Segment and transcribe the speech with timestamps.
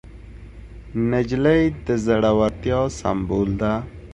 [1.09, 3.73] نجلۍ د زړورتیا سمبول ده.